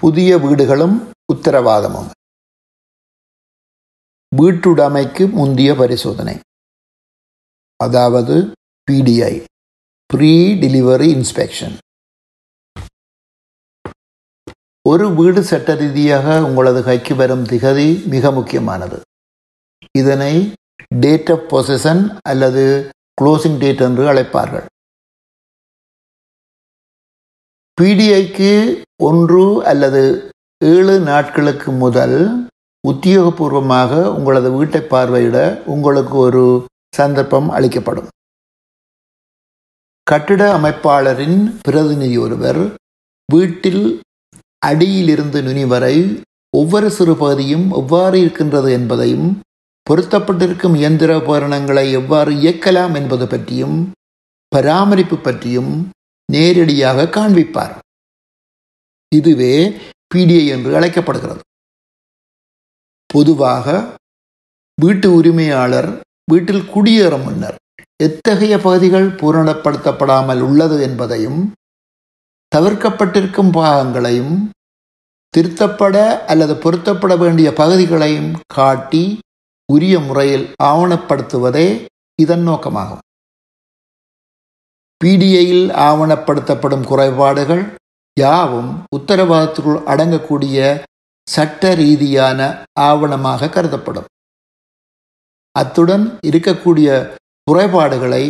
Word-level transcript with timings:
புதிய 0.00 0.38
வீடுகளும் 0.38 0.96
உத்தரவாதமும். 1.32 2.10
வீட்டுடைமைக்கு 4.32 5.24
முந்திய 5.30 5.70
பரிசோதனை. 5.74 6.36
அதாவது 7.84 8.36
பிடிஐ 8.88 9.34
ப்ரீ 10.06 10.32
டெலிவரி 10.62 11.08
இன்ஸ்பெக்ஷன் 11.16 11.76
ஒரு 14.88 15.06
வீடு 15.18 15.42
சட்ட 15.42 15.74
ரீதியாக 15.74 16.36
உங்களது 16.48 16.80
கைக்கு 16.82 17.14
வரும் 17.14 17.44
திகதி 17.52 17.88
மிக 18.06 18.30
முக்கியமானது. 18.30 18.98
இதனை 19.98 20.34
டேட் 21.04 21.30
ஆஃப் 21.30 21.46
பொசஷன் 21.52 22.02
அல்லது 22.28 22.64
க்ளோசிங் 23.20 23.58
டேட் 23.58 23.82
என்று 23.88 24.04
அழைப்பார்கள். 24.12 24.66
பிடிஐக்கு 27.80 28.52
ஒன்று 29.02 29.64
அல்லது 29.64 30.32
ஏழு 30.64 31.00
நாட்களுக்கு 31.00 31.72
முதல் 31.72 32.46
உத்தியோகபூர்வமாக 32.88 34.04
உங்களது 34.04 34.50
வீட்டை 34.52 34.80
பார்வையிட 34.80 35.38
உங்களுக்கு 35.64 36.16
ஒரு 36.16 36.42
சந்தர்ப்பம் 36.96 37.48
அளிக்கப்படும். 37.50 38.08
கட்டிட 40.06 40.42
அமைப்பாளரின் 40.58 41.38
பிரதிநிதி 41.62 42.18
ஒருவர் 42.18 42.62
வீட்டில் 43.32 44.00
அடியிலிருந்து 44.58 45.42
நுனி 45.42 45.64
வரை 45.64 45.96
ஒவ்வொரு 46.50 46.90
சிறு 46.90 47.14
பகுதியும் 47.16 47.72
எவ்வாறு 47.72 48.20
இருக்கின்றது 48.20 48.72
என்பதையும் 48.72 49.28
பொருத்தப்பட்டிருக்கும் 49.90 50.76
இயந்திர 50.76 51.16
உபகரணங்களை 51.16 51.92
எவ்வாறு 51.92 52.32
இயக்கலாம் 52.32 52.94
என்பது 52.94 53.26
பற்றியும் 53.26 53.92
பராமரிப்பு 54.48 55.16
பற்றியும் 55.16 55.72
நேரடியாக 56.32 57.06
காண்பிப்பார். 57.16 57.76
இதுவே 59.12 59.54
பிடிஐ 60.14 60.42
என்று 60.54 60.70
அழைக்கப்படுகிறது. 60.78 61.40
பொதுவாக 63.14 63.96
வீட்டு 64.82 65.08
உரிமையாளர் 65.12 65.90
வீட்டில் 66.30 66.68
குடியேறும் 66.74 67.24
முன்னர் 67.24 67.56
எத்தகைய 68.04 68.54
பகுதிகள் 68.58 69.06
பூரணப்படுத்தப்படாமல் 69.20 70.40
உள்ளது 70.48 70.76
என்பதையும் 70.80 71.40
தவிர்க்கப்பட்டிருக்கும் 72.56 73.50
பாகங்களையும் 73.56 74.36
திருத்தப்பட 75.34 75.96
அல்லது 76.32 76.54
பொருத்தப்பட 76.64 77.14
வேண்டிய 77.18 77.48
பகுதிகளையும் 77.52 78.30
காட்டி 78.54 79.02
உரிய 79.72 79.94
முறையில் 80.00 80.46
ஆவணப்படுத்துவதே 80.62 81.66
இதன் 82.22 82.44
நோக்கமாகும். 82.48 83.02
பிடிஐயில் 85.04 85.66
ஆவணப்படுத்தப்படும் 85.88 86.84
குறைபாடுகள் 86.84 87.64
யாவும் 88.16 88.70
உத்தரவாதத்திற்குள் 88.96 89.84
அடங்கக்கூடிய 89.92 90.86
சட்ட 91.26 91.74
ரீதியான 91.74 92.40
ஆவணமாக 92.80 93.48
கருதப்படும். 93.48 94.08
அத்துடன் 95.56 96.04
இருக்கக்கூடிய 96.26 96.88
குறைபாடுகளை 97.50 98.24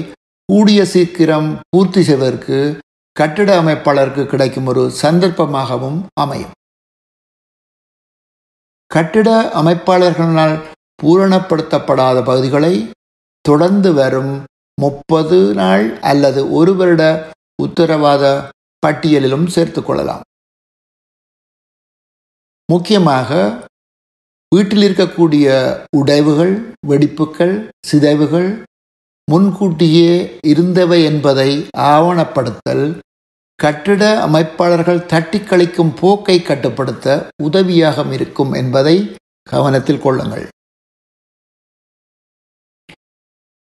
கூடிய 0.48 0.80
சீக்கிரம் 0.84 1.48
பூர்த்தி 1.70 2.02
செய்வதற்கு 2.02 2.58
கட்டிட 3.12 3.50
அமைப்பாளருக்கு 3.62 4.26
கிடைக்கும் 4.26 4.66
ஒரு 4.66 4.82
சந்தர்ப்பமாகவும் 5.02 5.98
அமையும். 6.14 6.52
கட்டிட 8.86 9.30
அமைப்பாளர்களால் 9.60 10.56
பூரணப்படுத்தப்படாத 11.02 12.18
பகுதிகளை 12.24 12.74
தொடர்ந்து 13.44 13.92
வரும் 13.92 14.32
முப்பது 14.82 15.38
நாள் 15.54 15.86
அல்லது 16.10 16.40
ஒரு 16.58 16.72
வருட 16.74 17.02
உத்தரவாத 17.62 18.24
பட்டியலிலும் 18.82 19.46
சேர்த்து 19.54 19.80
கொள்ளலாம். 19.82 20.22
முக்கியமாக 22.72 23.30
வீட்டில் 24.54 24.84
இருக்கக்கூடிய 24.88 25.46
உடைவுகள் 25.96 26.54
வெடிப்புகள் 26.90 27.54
சிதைவுகள் 27.86 28.48
முன்கூட்டியே 29.32 30.12
இருந்தவை 30.52 30.98
என்பதை 31.10 31.50
ஆவணப்படுத்தல் 31.94 32.86
கட்டிட 33.62 34.02
அமைப்பாளர்கள் 34.26 35.06
தட்டி 35.12 35.38
கழிக்கும் 35.38 35.92
போக்கை 36.00 36.36
கட்டுப்படுத்த 36.42 37.06
உதவியாக 37.46 38.04
இருக்கும் 38.16 38.52
என்பதை 38.52 38.96
கவனத்தில் 39.52 40.04
கொள்ளுங்கள். 40.06 40.46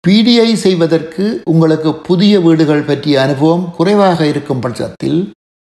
பிடிஐ 0.06 0.54
செய்வதற்கு 0.54 1.42
உங்களுக்கு 1.44 1.94
புதிய 1.94 2.40
வீடுகள் 2.40 2.82
பற்றிய 2.82 3.22
அனுபவம் 3.22 3.70
குறைவாக 3.76 4.26
இருக்கும் 4.26 4.60
பட்சத்தில் 4.60 5.32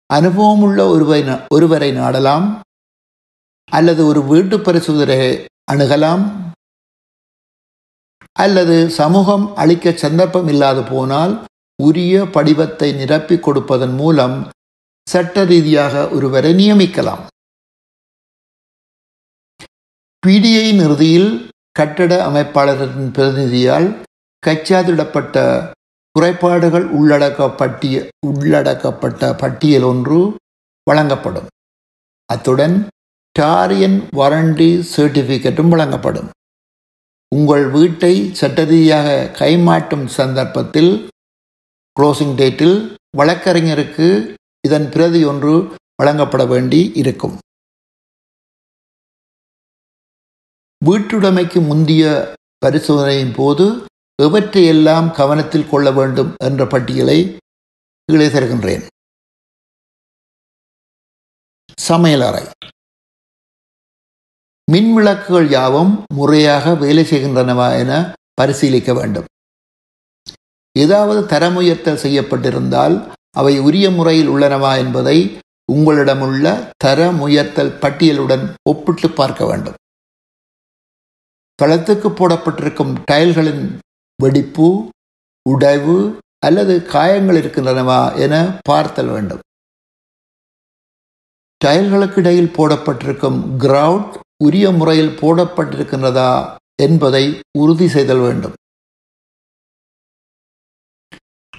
அனுபவம் 0.05 0.61
உள்ள 0.61 0.87
ஒருவரை 0.87 1.45
ஒருவரை 1.47 1.91
நாடலாம் 1.91 2.61
அல்லது 3.71 4.05
ஒரு 4.05 4.23
வீட்டு 4.23 4.59
பரிசோதனை 4.59 5.47
அணுகலாம் 5.71 6.23
அல்லது 8.31 8.89
சமூகம் 8.89 9.55
அளிக்க 9.55 9.91
சந்தர்ப்பம் 9.91 10.47
இல்லாது 10.47 10.83
போனால் 10.83 11.45
உரிய 11.83 12.23
படிவத்தை 12.23 12.89
நிரப்பிக் 13.01 13.39
கொடுப்பதன் 13.39 13.95
மூலம் 13.95 14.49
சட்ட 15.07 15.43
ரீதியாக 15.43 16.09
ஒருவரை 16.09 16.51
நியமிக்கலாம். 16.53 17.23
பிடிஐ 20.27 20.67
நிறுதியில் 20.73 21.29
கட்டட 21.71 22.11
அமைப்பாளரின் 22.27 23.11
பிரதிநிதியால் 23.11 23.87
கச்சாதிடப்பட்ட 24.45 25.37
குறைபாடுகள் 26.15 26.85
உள்ளடக்க 26.97 27.55
பட்டிய 27.57 28.09
உள்ளடக்கப்பட்ட 28.27 29.37
பட்டியல் 29.37 29.85
ஒன்று 29.91 30.19
வழங்கப்படும். 30.89 31.47
அத்துடன் 32.25 32.75
டாரியன் 33.39 33.97
வாரண்டி 34.19 34.69
சர்டிஃபிகேட்டும் 34.95 35.71
வழங்கப்படும். 35.73 36.29
உங்கள் 37.35 37.65
வீட்டை 37.69 38.13
சட்டரீதியாக 38.41 39.09
கைமாட்டும் 39.39 40.05
சந்தர்ப்பத்தில் 40.17 40.91
க்ளோசிங் 41.99 42.35
டேட்டில் 42.41 42.77
வழக்கறிஞருக்கு 43.17 44.07
இதன் 44.67 44.87
பிரதி 44.89 45.21
ஒன்று 45.25 45.55
வழங்கப்பட 45.95 46.45
வேண்டி 46.45 46.91
இருக்கும். 46.95 47.35
வீட்டுடைமைக்கு 50.85 51.59
முந்திய 51.67 52.33
பரிசோதனையின் 52.57 53.35
போது 53.35 53.65
எவற்றையெல்லாம் 54.19 55.07
கவனத்தில் 55.11 55.69
கொள்ள 55.69 55.91
வேண்டும் 55.91 56.31
என்ற 56.43 56.61
பட்டியலை 56.73 57.17
கீழே 58.09 58.27
தருகின்றேன். 58.27 58.83
சமையலறை 61.87 62.43
மின் 64.71 64.91
விளக்குகள் 64.93 65.49
யாவும் 65.49 65.91
முறையாக 66.13 66.75
வேலை 66.75 67.03
செய்கின்றனவா 67.03 67.67
என 67.81 67.91
பரிசீலிக்க 68.41 68.93
வேண்டும். 68.93 69.27
ஏதாவது 70.75 71.21
தரமுயர்த்தல் 71.33 72.03
செய்யப்பட்டிருந்தால் 72.03 72.95
அவை 73.39 73.53
உரிய 73.59 73.89
முறையில் 73.89 74.27
உள்ளனவா 74.27 74.71
என்பதை 74.83 75.17
உங்களிடமுள்ள 75.73 76.45
தரமுயர்த்தல் 76.83 77.77
பட்டியலுடன் 77.83 78.45
ஒப்பிட்டு 78.69 79.09
பார்க்க 79.09 79.45
வேண்டும். 79.45 79.77
தளத்துக்கு 81.59 82.09
போடப்பட்டிருக்கும் 82.11 82.93
டைல்களின் 83.11 83.63
வெடிப்பு 84.25 84.67
உடைவு 85.49 85.97
அல்லது 86.47 86.75
காயங்கள் 86.93 87.39
இருக்கின்றனவா 87.41 88.01
என 88.25 88.35
பார்த்தல் 88.69 89.11
வேண்டும். 89.15 89.41
டயல்களுக்கு 91.61 92.19
இடையில் 92.21 92.55
போடப்பட்டிருக்கும் 92.57 93.39
கிரவுட் 93.63 94.13
உரிய 94.43 94.65
முறையில் 94.71 95.17
போடப்பட்டிருக்கின்றதா 95.21 96.31
என்பதை 96.83 97.23
உறுதி 97.57 97.87
செய்தல் 97.95 98.23
வேண்டும். 98.25 98.55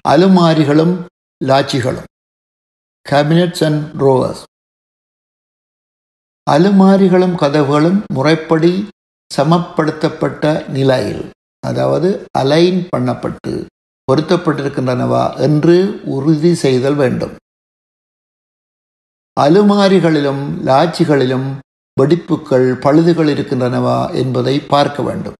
அலுமாரிகளும் 0.08 0.94
லாச்சிகளும் 1.40 2.10
கேபினட்ஸ் 3.06 3.64
அண்ட் 3.68 3.86
ரோவர்ஸ் 4.02 4.42
அலுமாரிகளும் 6.46 7.34
கதவுகளும் 7.42 7.98
முறைப்படி 8.14 8.72
சமப்படுத்தப்பட்ட 9.30 10.68
நிலையில். 10.68 11.24
அதாவது 11.70 12.08
அலைன் 12.38 12.80
பண்ணப்பட்டு 12.96 13.52
பொருத்தப்பட்டிருக்கின்றனவா 14.08 15.24
என்று 15.46 15.76
உறுதி 16.16 16.52
செய்தல் 16.64 16.98
வேண்டும். 17.02 17.34
அலுமாரிகளிலும் 19.36 20.44
லாச்சிகளிலும் 20.68 21.48
வெடிப்புகள் 22.00 22.68
பழுதுகள் 22.84 23.30
இருக்கின்றனவா 23.34 23.98
என்பதை 24.22 24.54
பார்க்க 24.74 25.02
வேண்டும். 25.02 25.36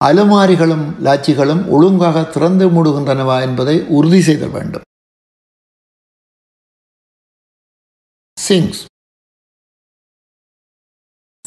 அலுமாரிகளும் 0.00 0.86
லாச்சிகளும் 1.06 1.62
ஒழுங்காக 1.68 2.24
திறந்து 2.34 2.66
மூடுகின்றனவா 2.68 3.36
என்பதை 3.48 3.76
உறுதி 3.98 4.20
செய்தல் 4.28 4.54
வேண்டும். 4.56 4.86
சிங்ஸ் 8.36 8.82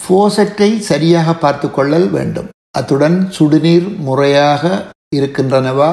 ஃபோசட்டை 0.06 0.70
சரியாக 0.90 1.30
பார்த்து 1.44 1.68
கொள்ளல் 1.78 2.10
வேண்டும். 2.16 2.50
அத்துடன் 2.80 3.18
சுடுநீர் 3.36 3.88
முறையாக 4.08 4.64
இருக்கின்றனவா 5.18 5.90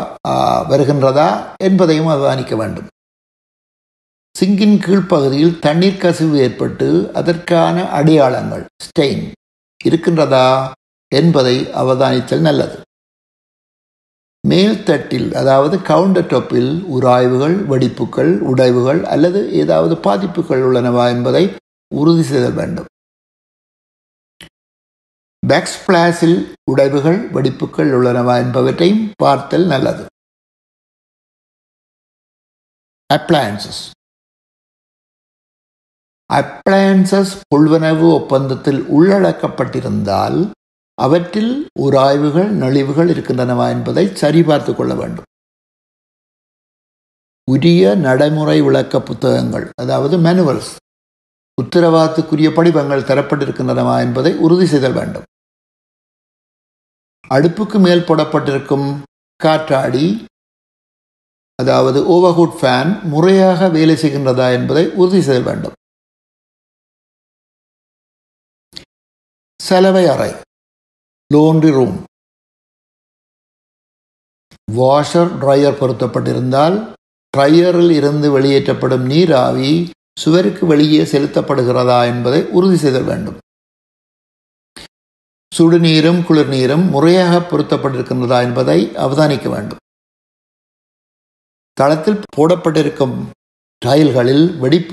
வருகின்றதா 0.70 1.28
என்பதையும் 1.66 2.10
அவதானிக்க 2.14 2.54
வேண்டும். 2.62 2.88
சிங்கின் 4.34 4.78
கீழ்ப்பகுதியில் 4.84 5.58
தண்ணீர் 5.64 6.00
கசிவு 6.02 6.36
ஏற்பட்டு 6.44 6.88
அதற்கான 7.20 7.84
அடையாளங்கள் 7.98 8.64
ஸ்டெயின் 8.86 9.24
இருக்கின்றதா 9.80 10.46
என்பதை 11.12 11.56
அவதானித்தல் 11.82 12.46
நல்லது. 12.48 12.78
மேல்தட்டில் 14.44 15.28
அதாவது 15.40 15.76
கவுண்டர் 15.90 16.30
டாப்பில் 16.30 16.72
உராய்வுகள் 16.96 17.56
வெடிப்புகள் 17.72 18.32
உடைவுகள் 18.52 19.02
அல்லது 19.14 19.40
ஏதாவது 19.62 19.96
பாதிப்புகள் 20.06 20.64
உள்ளனவா 20.68 21.04
என்பதை 21.16 21.44
உறுதி 21.92 22.24
செய்தல் 22.30 22.58
வேண்டும். 22.60 22.88
பேக்ஸ்பிளாஸில் 25.50 26.36
உடைவுகள் 26.72 27.18
வெடிப்புகள் 27.34 27.90
உள்ளனவா 27.96 28.34
என்பவற்றையும் 28.44 29.02
பார்த்தல் 29.22 29.66
நல்லது. 29.66 30.04
அப்ளையன்சஸ் 33.10 33.80
அப்ளையன்சஸ் 36.30 37.32
கொள்வனவு 37.54 38.06
ஒப்பந்தத்தில் 38.18 38.80
உள்ளடக்கப்பட்டிருந்தால் 38.98 40.38
அவற்றில் 40.98 41.52
உராய்வுகள் 41.86 42.50
நெளிவுகள் 42.62 43.10
இருக்கின்றனவா 43.14 43.66
என்பதை 43.74 44.04
சரிபார்த்து 44.22 44.74
கொள்ள 44.74 44.94
வேண்டும். 44.94 45.28
உரிய 47.48 47.94
நடைமுறை 48.06 48.58
விளக்க 48.60 49.00
புத்தகங்கள் 49.00 49.66
அதாவது 49.82 50.16
மேனுவல்ஸ் 50.18 50.72
உத்தரவாதத்துக்குரிய 51.58 52.48
படிவங்கள் 52.54 53.08
தரப்பட்டிருக்கின்றனவா 53.10 53.96
என்பதை 54.00 54.34
உறுதி 54.44 54.66
செய்தல் 54.66 54.96
வேண்டும். 55.00 55.26
அடுப்புக்கு 57.36 57.78
மேல் 57.86 58.06
போடப்பட்டிருக்கும் 58.08 58.88
காற்றாடி 59.40 60.06
அதாவது 61.58 61.98
ஓவர்ஹுட் 62.14 62.56
ஃபேன் 62.58 62.90
முறையாக 63.12 63.68
வேலை 63.76 63.94
செய்கின்றதா 64.02 64.46
என்பதை 64.58 64.84
உறுதி 65.00 65.20
செய்ய 65.26 65.42
வேண்டும். 65.48 65.76
சலவை 69.60 70.04
அறை 70.14 70.30
லோன்றி 71.30 71.70
ரூம் 71.76 71.98
வாஷர் 74.78 75.30
ட்ரையர் 75.42 75.78
பொருத்தப்பட்டிருந்தால் 75.80 76.76
ட்ரையரில் 77.34 77.92
இருந்து 77.98 78.28
வெளியேற்றப்படும் 78.36 79.06
நீராவி 79.12 79.72
சுவருக்கு 80.22 80.64
வெளியே 80.72 81.02
செலுத்தப்படுகிறதா 81.12 82.00
என்பதை 82.12 82.40
உறுதி 82.58 82.78
செய்தல் 82.84 83.08
வேண்டும். 83.12 83.38
சுடுநீரும் 85.56 86.20
குளிர்நீரும் 86.28 86.84
முறையாக 86.90 87.38
பொருத்தப்பட்டிருக்கின்றதா 87.38 88.38
என்பதை 88.42 88.78
அவதானிக்க 88.96 89.48
வேண்டும். 89.48 89.80
தளத்தில் 91.80 92.20
போடப்பட்டிருக்கும் 92.36 93.16
டைல்களில் 93.82 94.44
வெடிப்பு 94.58 94.90